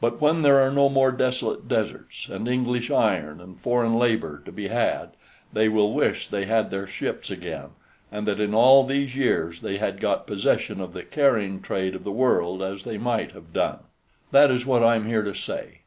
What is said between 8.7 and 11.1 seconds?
these years they had got possession of the